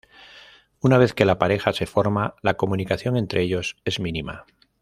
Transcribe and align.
Una 0.79 0.97
vez 0.97 1.13
que 1.13 1.25
la 1.25 1.37
pareja 1.37 1.73
se 1.73 1.85
forma, 1.85 2.33
la 2.41 2.55
comunicación 2.55 3.17
entre 3.17 3.43
ellos 3.43 3.77
es 3.85 3.99
mínima. 3.99 4.45